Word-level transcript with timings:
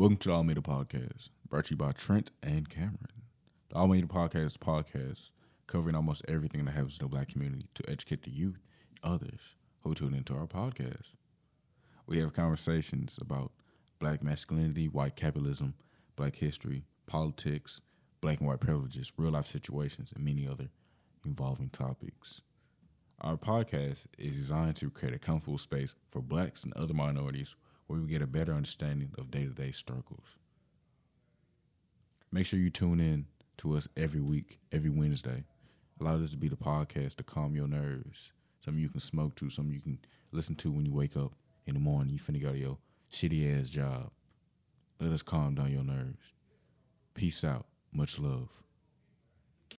Welcome 0.00 0.16
to 0.16 0.30
the 0.30 0.34
Almeda 0.34 0.62
Podcast, 0.62 1.28
brought 1.50 1.66
to 1.66 1.72
you 1.72 1.76
by 1.76 1.92
Trent 1.92 2.30
and 2.42 2.66
Cameron. 2.70 3.26
The 3.68 3.76
Almeda 3.76 4.06
Podcast 4.06 4.46
is 4.46 4.56
a 4.56 4.58
podcast 4.58 5.30
covering 5.66 5.94
almost 5.94 6.24
everything 6.26 6.64
that 6.64 6.70
happens 6.70 6.96
in 6.98 7.04
the 7.04 7.10
black 7.10 7.28
community 7.28 7.66
to 7.74 7.90
educate 7.90 8.22
the 8.22 8.30
youth 8.30 8.56
and 8.88 8.98
others 9.12 9.56
who 9.82 9.92
tune 9.92 10.14
into 10.14 10.32
our 10.32 10.46
podcast. 10.46 11.12
We 12.06 12.18
have 12.20 12.32
conversations 12.32 13.18
about 13.20 13.52
black 13.98 14.22
masculinity, 14.22 14.88
white 14.88 15.16
capitalism, 15.16 15.74
black 16.16 16.36
history, 16.36 16.84
politics, 17.06 17.82
black 18.22 18.38
and 18.38 18.48
white 18.48 18.60
privileges, 18.60 19.12
real 19.18 19.32
life 19.32 19.44
situations, 19.44 20.14
and 20.16 20.24
many 20.24 20.48
other 20.48 20.70
involving 21.26 21.68
topics. 21.68 22.40
Our 23.20 23.36
podcast 23.36 24.06
is 24.16 24.34
designed 24.34 24.76
to 24.76 24.88
create 24.88 25.14
a 25.14 25.18
comfortable 25.18 25.58
space 25.58 25.94
for 26.08 26.22
blacks 26.22 26.64
and 26.64 26.72
other 26.72 26.94
minorities 26.94 27.54
where 27.90 28.00
we 28.00 28.06
get 28.06 28.22
a 28.22 28.26
better 28.26 28.54
understanding 28.54 29.10
of 29.18 29.32
day 29.32 29.44
to 29.44 29.50
day 29.50 29.72
struggles. 29.72 30.36
Make 32.30 32.46
sure 32.46 32.60
you 32.60 32.70
tune 32.70 33.00
in 33.00 33.26
to 33.56 33.76
us 33.76 33.88
every 33.96 34.20
week, 34.20 34.60
every 34.70 34.90
Wednesday. 34.90 35.42
Allow 36.00 36.18
this 36.18 36.30
to 36.30 36.36
be 36.36 36.46
the 36.46 36.54
podcast 36.54 37.16
to 37.16 37.24
calm 37.24 37.56
your 37.56 37.66
nerves. 37.66 38.30
Something 38.64 38.80
you 38.80 38.90
can 38.90 39.00
smoke 39.00 39.34
to, 39.36 39.50
something 39.50 39.74
you 39.74 39.80
can 39.80 39.98
listen 40.30 40.54
to 40.56 40.70
when 40.70 40.86
you 40.86 40.94
wake 40.94 41.16
up 41.16 41.32
in 41.66 41.74
the 41.74 41.80
morning. 41.80 42.12
You 42.12 42.20
finna 42.20 42.40
go 42.40 42.52
to 42.52 42.58
your 42.58 42.78
shitty 43.12 43.58
ass 43.58 43.68
job. 43.68 44.12
Let 45.00 45.10
us 45.10 45.22
calm 45.22 45.56
down 45.56 45.72
your 45.72 45.82
nerves. 45.82 46.32
Peace 47.14 47.42
out. 47.42 47.66
Much 47.92 48.20
love. 48.20 48.62